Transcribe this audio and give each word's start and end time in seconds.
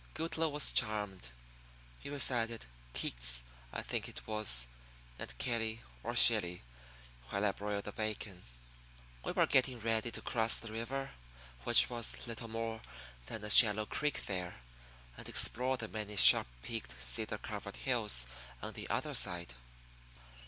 Goodloe 0.15 0.49
was 0.49 0.71
charmed. 0.71 1.29
He 1.99 2.09
recited 2.09 2.65
Keats, 2.91 3.43
I 3.71 3.83
think 3.83 4.09
it 4.09 4.25
was, 4.25 4.67
and 5.19 5.37
Kelly 5.37 5.81
or 6.01 6.15
Shelley 6.15 6.63
while 7.29 7.45
I 7.45 7.51
broiled 7.51 7.83
the 7.83 7.91
bacon. 7.91 8.41
We 9.23 9.31
were 9.33 9.45
getting 9.45 9.79
ready 9.79 10.09
to 10.09 10.21
cross 10.23 10.55
the 10.57 10.71
river, 10.71 11.11
which 11.65 11.87
was 11.87 12.25
little 12.25 12.47
more 12.47 12.81
than 13.27 13.43
a 13.43 13.51
shallow 13.51 13.85
creek 13.85 14.25
there, 14.25 14.55
and 15.17 15.29
explore 15.29 15.77
the 15.77 15.87
many 15.87 16.15
sharp 16.15 16.47
peaked 16.63 16.99
cedar 16.99 17.37
covered 17.37 17.75
hills 17.75 18.25
on 18.59 18.73
the 18.73 18.89
other 18.89 19.13
side. 19.13 19.53